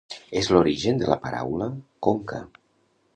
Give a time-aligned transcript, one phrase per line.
[0.39, 1.67] És l'origen de la paraula
[2.09, 2.41] conca.